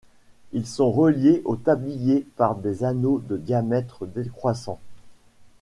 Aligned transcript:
Ils 0.51 0.65
sont 0.65 0.89
reliés 0.89 1.43
au 1.45 1.55
tablier 1.55 2.25
par 2.35 2.55
des 2.55 2.83
anneaux 2.83 3.19
de 3.19 3.37
diamètre 3.37 4.07
décroissant. 4.07 4.79